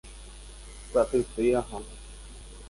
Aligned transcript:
py'atytýipe 0.91 1.43
aha 1.61 1.79